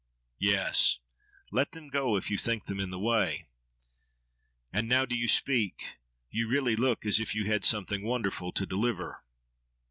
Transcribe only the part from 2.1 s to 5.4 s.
if you think them in the way. And now do you